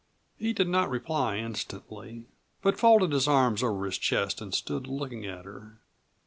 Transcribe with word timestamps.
He 0.39 0.51
did 0.51 0.67
not 0.67 0.89
reply 0.89 1.37
instantly, 1.37 2.25
but 2.63 2.79
folded 2.79 3.11
his 3.11 3.27
arms 3.27 3.61
over 3.61 3.85
his 3.85 3.99
chest 3.99 4.41
and 4.41 4.51
stood 4.51 4.87
looking 4.87 5.27
at 5.27 5.45
her. 5.45 5.77